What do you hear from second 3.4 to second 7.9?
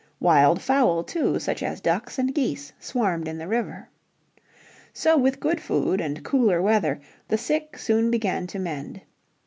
river. So with good food and cooler weather the sick